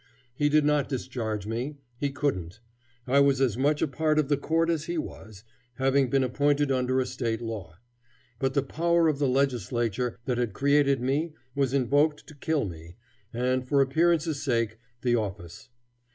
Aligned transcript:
He 0.33 0.49
did 0.49 0.65
not 0.65 0.89
discharge 0.89 1.45
me; 1.45 1.77
he 1.99 2.09
couldn't. 2.09 2.59
I 3.05 3.19
was 3.19 3.39
as 3.39 3.55
much 3.55 3.83
a 3.83 3.87
part 3.87 4.17
of 4.17 4.29
the 4.29 4.35
court 4.35 4.67
as 4.67 4.85
he 4.85 4.97
was, 4.97 5.43
having 5.75 6.09
been 6.09 6.23
appointed 6.23 6.71
under 6.71 6.99
a 6.99 7.05
State 7.05 7.39
law. 7.39 7.75
But 8.39 8.55
the 8.55 8.63
power 8.63 9.07
of 9.07 9.19
the 9.19 9.27
Legislature 9.27 10.17
that 10.25 10.39
had 10.39 10.53
created 10.53 11.01
me 11.01 11.33
was 11.53 11.71
invoked 11.75 12.25
to 12.25 12.33
kill 12.33 12.65
me, 12.65 12.95
and, 13.31 13.67
for 13.67 13.79
appearance's 13.79 14.41
sake, 14.41 14.79
the 15.03 15.15
office. 15.15 15.69